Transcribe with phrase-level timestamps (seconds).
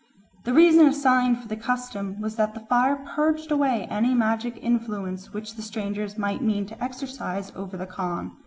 [0.45, 5.31] The reason assigned for the custom was that the fire purged away any magic influence
[5.31, 8.31] which the strangers might mean to exercise over the Khan.